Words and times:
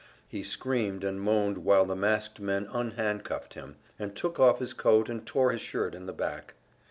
He 0.27 0.41
screamed 0.41 1.03
and 1.03 1.21
moaned 1.21 1.59
while 1.59 1.85
the 1.85 1.95
masked 1.95 2.39
men 2.39 2.65
un 2.71 2.93
handcuffed 2.97 3.53
him, 3.53 3.75
and 3.99 4.15
took 4.15 4.39
off 4.39 4.57
his 4.57 4.73
coat 4.73 5.09
and 5.09 5.27
tore 5.27 5.51
his 5.51 5.61
shirt 5.61 5.93
in 5.93 6.07
the 6.07 6.11
back. 6.11 6.55